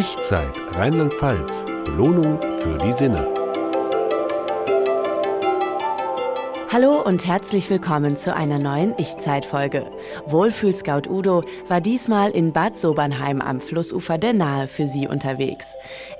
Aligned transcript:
Ich-Zeit 0.00 0.56
Rheinland-Pfalz. 0.76 1.64
Belohnung 1.84 2.40
für 2.60 2.78
die 2.78 2.92
Sinne. 2.92 3.26
Hallo 6.70 7.02
und 7.02 7.26
herzlich 7.26 7.68
willkommen 7.68 8.16
zu 8.16 8.32
einer 8.32 8.60
neuen 8.60 8.94
Ich-Zeit-Folge. 8.96 9.90
Wohlfühl-Scout 10.26 11.10
Udo 11.10 11.42
war 11.66 11.80
diesmal 11.80 12.30
in 12.30 12.52
Bad 12.52 12.78
Sobernheim 12.78 13.40
am 13.40 13.60
Flussufer 13.60 14.18
der 14.18 14.34
Nahe 14.34 14.68
für 14.68 14.86
Sie 14.86 15.08
unterwegs. 15.08 15.66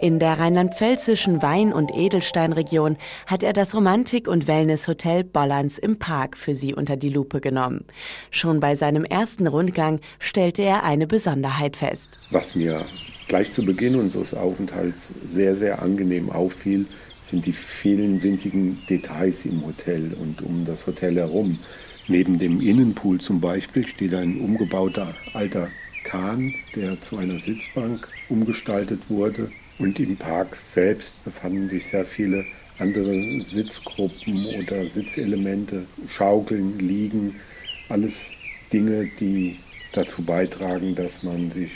In 0.00 0.18
der 0.18 0.38
rheinland-pfälzischen 0.38 1.42
Wein- 1.42 1.74
und 1.74 1.94
Edelsteinregion 1.94 2.96
hat 3.26 3.42
er 3.42 3.52
das 3.52 3.74
Romantik- 3.74 4.26
und 4.26 4.48
Wellness-Hotel 4.48 5.22
Bollands 5.22 5.76
im 5.76 5.98
Park 5.98 6.38
für 6.38 6.54
Sie 6.54 6.72
unter 6.72 6.96
die 6.96 7.10
Lupe 7.10 7.42
genommen. 7.42 7.84
Schon 8.30 8.58
bei 8.58 8.74
seinem 8.74 9.04
ersten 9.04 9.46
Rundgang 9.46 10.00
stellte 10.18 10.62
er 10.62 10.82
eine 10.82 11.06
Besonderheit 11.06 11.76
fest. 11.76 12.18
Was 12.30 12.54
mir 12.54 12.82
gleich 13.26 13.50
zu 13.52 13.64
Beginn 13.64 13.96
unseres 13.96 14.34
Aufenthalts 14.34 15.08
sehr, 15.08 15.54
sehr 15.54 15.82
angenehm 15.82 16.30
auffiel, 16.30 16.86
sind 17.20 17.46
die 17.46 17.52
vielen 17.52 18.22
winzigen 18.22 18.86
Details 18.86 19.44
im 19.44 19.64
Hotel 19.64 20.14
und 20.14 20.42
um 20.42 20.64
das 20.64 20.86
Hotel 20.86 21.16
herum. 21.16 21.60
Neben 22.06 22.38
dem 22.38 22.60
Innenpool 22.60 23.20
zum 23.20 23.40
Beispiel 23.40 23.86
steht 23.86 24.14
ein 24.14 24.36
umgebauter 24.36 25.16
alter 25.32 25.72
Kahn, 26.04 26.54
der 26.74 27.00
zu 27.00 27.16
einer 27.16 27.38
Sitzbank 27.38 28.12
umgestaltet 28.28 29.10
wurde. 29.10 29.52
Und 29.78 29.98
im 29.98 30.16
Park 30.16 30.56
selbst 30.56 31.22
befanden 31.24 31.68
sich 31.68 31.86
sehr 31.86 32.06
viele 32.06 32.46
andere 32.78 33.42
Sitzgruppen 33.42 34.46
oder 34.46 34.86
Sitzelemente, 34.86 35.88
Schaukeln, 36.06 36.78
Liegen, 36.78 37.40
alles 37.88 38.36
Dinge, 38.72 39.06
die 39.06 39.58
dazu 39.96 40.22
beitragen, 40.22 40.94
dass 40.94 41.22
man 41.22 41.50
sich 41.50 41.70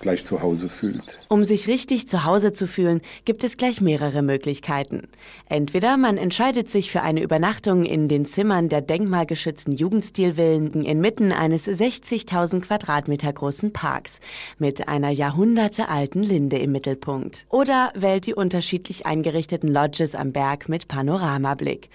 gleich 0.00 0.24
zu 0.24 0.42
Hause 0.42 0.68
fühlt. 0.68 1.18
Um 1.28 1.44
sich 1.44 1.68
richtig 1.68 2.08
zu 2.08 2.24
Hause 2.24 2.52
zu 2.52 2.66
fühlen, 2.66 3.00
gibt 3.24 3.44
es 3.44 3.56
gleich 3.56 3.80
mehrere 3.80 4.22
Möglichkeiten. 4.22 5.08
Entweder 5.48 5.96
man 5.96 6.18
entscheidet 6.18 6.68
sich 6.68 6.90
für 6.90 7.02
eine 7.02 7.22
Übernachtung 7.22 7.84
in 7.84 8.08
den 8.08 8.24
Zimmern 8.24 8.68
der 8.68 8.82
denkmalgeschützten 8.82 9.74
Jugendstilvillen 9.74 10.84
inmitten 10.84 11.32
eines 11.32 11.66
60.000 11.66 12.60
Quadratmeter 12.60 13.32
großen 13.32 13.72
Parks 13.72 14.20
mit 14.58 14.88
einer 14.88 15.10
jahrhundertealten 15.10 16.22
Linde 16.22 16.58
im 16.58 16.72
Mittelpunkt. 16.72 17.46
Oder 17.48 17.92
wählt 17.94 18.26
die 18.26 18.34
unterschiedlich 18.34 19.06
eingerichteten 19.06 19.68
Lodges 19.68 20.14
am 20.14 20.32
Berg 20.32 20.68
mit 20.68 20.88
Panoramablick. 20.88 21.88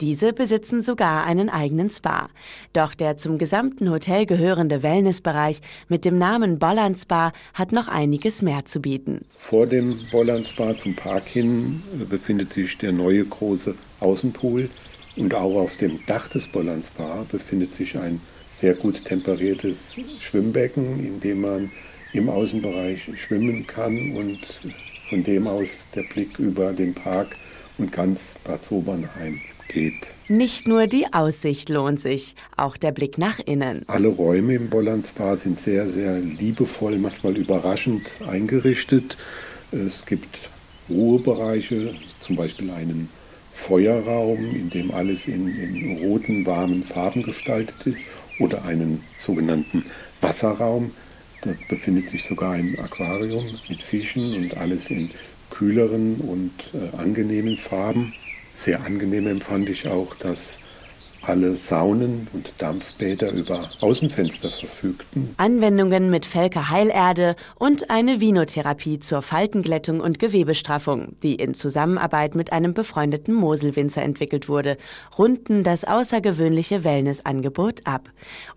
Diese 0.00 0.32
besitzen 0.32 0.82
sogar 0.82 1.24
einen 1.24 1.48
eigenen 1.48 1.88
Spa. 1.88 2.28
Doch 2.72 2.94
der 2.94 3.16
zum 3.16 3.38
gesamten 3.38 3.90
Hotel 3.90 4.26
gehörende 4.26 4.82
Wellness 4.82 5.21
Bereich 5.22 5.60
mit 5.88 6.04
dem 6.04 6.18
Namen 6.18 6.58
Bolland 6.58 6.98
Spa 6.98 7.32
hat 7.54 7.72
noch 7.72 7.88
einiges 7.88 8.42
mehr 8.42 8.64
zu 8.64 8.80
bieten. 8.80 9.24
Vor 9.38 9.66
dem 9.66 9.96
Bolland 10.10 10.46
Spa 10.46 10.76
zum 10.76 10.94
Park 10.94 11.28
hin 11.28 11.82
befindet 12.08 12.50
sich 12.50 12.78
der 12.78 12.92
neue 12.92 13.24
große 13.24 13.74
Außenpool 14.00 14.68
und 15.16 15.34
auch 15.34 15.56
auf 15.56 15.76
dem 15.76 15.98
Dach 16.06 16.28
des 16.28 16.46
Bolland 16.48 16.86
Spa 16.86 17.24
befindet 17.30 17.74
sich 17.74 17.98
ein 17.98 18.20
sehr 18.56 18.74
gut 18.74 19.04
temperiertes 19.04 19.96
Schwimmbecken, 20.20 21.04
in 21.04 21.20
dem 21.20 21.40
man 21.40 21.70
im 22.12 22.28
Außenbereich 22.28 23.10
schwimmen 23.16 23.66
kann 23.66 24.16
und 24.16 24.38
von 25.08 25.24
dem 25.24 25.46
aus 25.46 25.88
der 25.94 26.02
Blick 26.02 26.38
über 26.38 26.72
den 26.72 26.94
Park 26.94 27.36
und 27.78 27.92
ganz 27.92 28.34
Bad 28.44 28.64
Sobernheim 28.64 29.40
geht. 29.68 30.14
Nicht 30.28 30.68
nur 30.68 30.86
die 30.86 31.06
Aussicht 31.12 31.68
lohnt 31.68 32.00
sich, 32.00 32.34
auch 32.56 32.76
der 32.76 32.92
Blick 32.92 33.18
nach 33.18 33.38
innen. 33.40 33.84
Alle 33.88 34.08
Räume 34.08 34.54
im 34.54 34.68
Bolland 34.68 35.06
Spa 35.06 35.36
sind 35.36 35.60
sehr, 35.60 35.88
sehr 35.88 36.18
liebevoll, 36.18 36.98
manchmal 36.98 37.36
überraschend 37.36 38.10
eingerichtet. 38.28 39.16
Es 39.72 40.04
gibt 40.04 40.38
Ruhebereiche, 40.88 41.94
zum 42.20 42.36
Beispiel 42.36 42.70
einen 42.70 43.08
Feuerraum, 43.54 44.38
in 44.54 44.70
dem 44.70 44.90
alles 44.90 45.26
in, 45.26 45.48
in 45.48 45.98
roten, 45.98 46.44
warmen 46.44 46.82
Farben 46.82 47.22
gestaltet 47.22 47.86
ist, 47.86 48.02
oder 48.40 48.64
einen 48.64 49.02
sogenannten 49.18 49.84
Wasserraum. 50.20 50.90
Da 51.42 51.50
befindet 51.68 52.10
sich 52.10 52.24
sogar 52.24 52.52
ein 52.52 52.78
Aquarium 52.78 53.44
mit 53.68 53.82
Fischen 53.82 54.34
und 54.34 54.56
alles 54.56 54.90
in 54.90 55.10
kühleren 55.52 56.20
und 56.20 56.72
äh, 56.74 56.96
angenehmen 56.96 57.56
Farben. 57.56 58.14
Sehr 58.54 58.84
angenehm 58.84 59.26
empfand 59.26 59.68
ich 59.70 59.86
auch, 59.86 60.14
dass 60.14 60.58
alle 61.22 61.56
Saunen 61.56 62.26
und 62.32 62.52
Dampfbäder 62.58 63.32
über 63.32 63.68
Außenfenster 63.80 64.50
verfügten. 64.50 65.34
Anwendungen 65.36 66.10
mit 66.10 66.26
Felke 66.26 66.68
Heilerde 66.68 67.36
und 67.56 67.90
eine 67.90 68.20
Vinotherapie 68.20 68.98
zur 68.98 69.22
Faltenglättung 69.22 70.00
und 70.00 70.18
Gewebestraffung, 70.18 71.16
die 71.22 71.36
in 71.36 71.54
Zusammenarbeit 71.54 72.34
mit 72.34 72.52
einem 72.52 72.74
befreundeten 72.74 73.34
Moselwinzer 73.34 74.02
entwickelt 74.02 74.48
wurde, 74.48 74.76
runden 75.16 75.62
das 75.62 75.84
außergewöhnliche 75.84 76.84
Wellnessangebot 76.84 77.86
ab. 77.86 78.10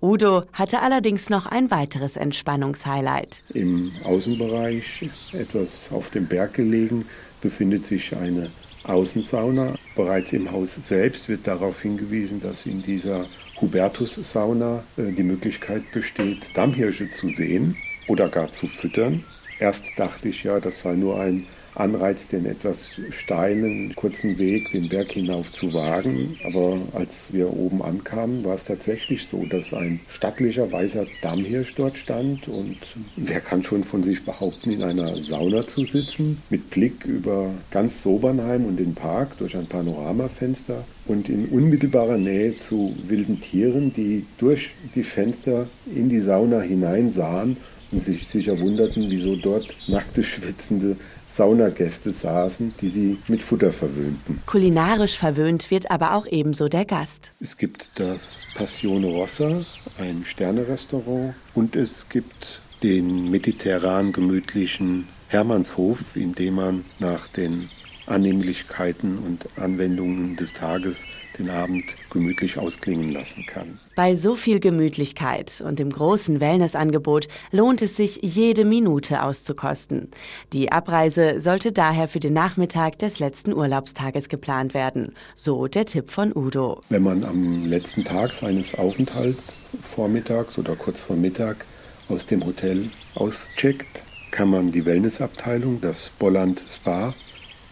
Udo 0.00 0.42
hatte 0.52 0.80
allerdings 0.80 1.30
noch 1.30 1.46
ein 1.46 1.70
weiteres 1.70 2.16
Entspannungshighlight. 2.16 3.42
Im 3.54 3.92
Außenbereich, 4.04 5.10
etwas 5.32 5.88
auf 5.92 6.10
dem 6.10 6.26
Berg 6.26 6.54
gelegen, 6.54 7.04
befindet 7.40 7.86
sich 7.86 8.16
eine 8.16 8.50
Außensauna. 8.84 9.78
Bereits 9.94 10.32
im 10.32 10.50
Haus 10.50 10.74
selbst 10.74 11.28
wird 11.28 11.46
darauf 11.46 11.80
hingewiesen, 11.82 12.40
dass 12.40 12.66
in 12.66 12.82
dieser 12.82 13.30
Hubertus-Sauna 13.60 14.88
äh, 14.96 15.12
die 15.12 15.22
Möglichkeit 15.22 15.90
besteht, 15.90 16.56
Dammhirsche 16.56 17.10
zu 17.10 17.28
sehen 17.28 17.82
oder 18.06 18.28
gar 18.28 18.50
zu 18.50 18.66
füttern. 18.68 19.26
Erst 19.58 19.98
dachte 19.98 20.28
ich 20.28 20.42
ja, 20.44 20.60
das 20.60 20.80
sei 20.80 20.96
nur 20.96 21.20
ein 21.20 21.46
Anreiz, 21.74 22.28
den 22.28 22.44
etwas 22.46 23.00
steilen, 23.10 23.94
kurzen 23.94 24.38
Weg 24.38 24.70
den 24.70 24.88
Berg 24.88 25.12
hinauf 25.12 25.52
zu 25.52 25.72
wagen. 25.72 26.36
Aber 26.42 26.88
als 26.92 27.32
wir 27.32 27.52
oben 27.52 27.82
ankamen, 27.82 28.44
war 28.44 28.54
es 28.54 28.64
tatsächlich 28.64 29.26
so, 29.26 29.46
dass 29.46 29.72
ein 29.72 30.00
stattlicher 30.06 30.70
weißer 30.70 31.06
Dammhirsch 31.20 31.74
dort 31.74 31.96
stand. 31.98 32.48
Und 32.48 32.76
wer 33.16 33.40
kann 33.40 33.62
schon 33.62 33.84
von 33.84 34.02
sich 34.02 34.24
behaupten, 34.24 34.70
in 34.70 34.82
einer 34.82 35.22
Sauna 35.22 35.66
zu 35.66 35.84
sitzen, 35.84 36.42
mit 36.50 36.70
Blick 36.70 37.04
über 37.04 37.54
ganz 37.70 38.02
Sobernheim 38.02 38.64
und 38.66 38.78
den 38.78 38.94
Park 38.94 39.38
durch 39.38 39.56
ein 39.56 39.66
Panoramafenster 39.66 40.84
und 41.04 41.28
in 41.28 41.46
unmittelbarer 41.46 42.18
Nähe 42.18 42.54
zu 42.54 42.96
wilden 43.06 43.40
Tieren, 43.40 43.92
die 43.92 44.26
durch 44.36 44.76
die 44.94 45.02
Fenster 45.02 45.68
in 45.84 46.08
die 46.08 46.20
Sauna 46.20 46.60
hineinsahen 46.60 47.56
und 47.90 48.02
sich 48.02 48.26
sicher 48.28 48.58
wunderten, 48.60 49.10
wieso 49.10 49.36
dort 49.36 49.76
nackte, 49.86 50.22
schwitzende 50.22 50.96
Saunagäste 51.34 52.12
saßen, 52.12 52.74
die 52.80 52.88
sie 52.88 53.18
mit 53.28 53.42
Futter 53.42 53.72
verwöhnten. 53.72 54.40
Kulinarisch 54.46 55.16
verwöhnt 55.16 55.70
wird 55.70 55.90
aber 55.90 56.14
auch 56.14 56.26
ebenso 56.26 56.68
der 56.68 56.84
Gast. 56.84 57.32
Es 57.40 57.56
gibt 57.56 57.90
das 57.94 58.44
Passione 58.54 59.06
Rossa, 59.06 59.64
ein 59.98 60.24
Sternerestaurant, 60.24 61.34
und 61.54 61.76
es 61.76 62.08
gibt 62.08 62.60
den 62.82 63.30
mediterran 63.30 64.12
gemütlichen 64.12 65.08
Hermannshof, 65.28 66.16
in 66.16 66.34
dem 66.34 66.56
man 66.56 66.84
nach 66.98 67.28
den 67.28 67.70
Annehmlichkeiten 68.06 69.18
und 69.18 69.46
Anwendungen 69.56 70.36
des 70.36 70.52
Tages 70.52 71.04
den 71.38 71.50
Abend 71.50 71.84
gemütlich 72.10 72.58
ausklingen 72.58 73.12
lassen 73.12 73.46
kann. 73.46 73.78
Bei 73.94 74.14
so 74.14 74.34
viel 74.34 74.60
Gemütlichkeit 74.60 75.62
und 75.66 75.78
dem 75.78 75.90
großen 75.90 76.40
Wellnessangebot 76.40 77.28
lohnt 77.50 77.82
es 77.82 77.96
sich, 77.96 78.20
jede 78.22 78.64
Minute 78.64 79.22
auszukosten. 79.22 80.10
Die 80.52 80.72
Abreise 80.72 81.40
sollte 81.40 81.72
daher 81.72 82.08
für 82.08 82.20
den 82.20 82.32
Nachmittag 82.32 82.98
des 82.98 83.18
letzten 83.18 83.52
Urlaubstages 83.52 84.28
geplant 84.28 84.74
werden. 84.74 85.14
So 85.34 85.66
der 85.66 85.86
Tipp 85.86 86.10
von 86.10 86.34
Udo. 86.34 86.80
Wenn 86.88 87.02
man 87.02 87.24
am 87.24 87.64
letzten 87.64 88.04
Tag 88.04 88.32
seines 88.32 88.74
Aufenthalts 88.74 89.60
vormittags 89.94 90.58
oder 90.58 90.76
kurz 90.76 91.00
vor 91.00 91.16
Mittag 91.16 91.64
aus 92.08 92.26
dem 92.26 92.44
Hotel 92.44 92.90
auscheckt, 93.14 94.02
kann 94.30 94.48
man 94.48 94.72
die 94.72 94.84
Wellnessabteilung, 94.84 95.80
das 95.80 96.10
Bolland 96.18 96.62
Spa, 96.66 97.14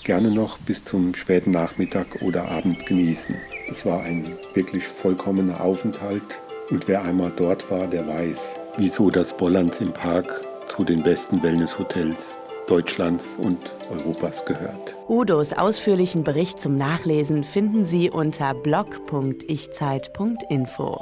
gerne 0.04 0.30
noch 0.30 0.58
bis 0.58 0.84
zum 0.84 1.14
späten 1.14 1.50
Nachmittag 1.50 2.06
oder 2.22 2.48
Abend 2.48 2.86
genießen. 2.86 3.34
Es 3.70 3.86
war 3.86 4.02
ein 4.02 4.36
wirklich 4.54 4.86
vollkommener 4.86 5.60
Aufenthalt 5.60 6.22
und 6.70 6.86
wer 6.88 7.02
einmal 7.02 7.32
dort 7.36 7.70
war, 7.70 7.86
der 7.86 8.06
weiß, 8.06 8.56
wieso 8.76 9.10
das 9.10 9.36
Bollands 9.36 9.80
im 9.80 9.92
Park 9.92 10.44
zu 10.68 10.84
den 10.84 11.02
besten 11.02 11.42
Wellnesshotels 11.42 12.38
Deutschlands 12.70 13.36
und 13.36 13.58
Europas 13.90 14.44
gehört. 14.44 14.94
Udos 15.08 15.52
ausführlichen 15.52 16.22
Bericht 16.22 16.60
zum 16.60 16.76
Nachlesen 16.76 17.42
finden 17.42 17.84
Sie 17.84 18.10
unter 18.10 18.54
blog.ichzeit.info. 18.54 21.00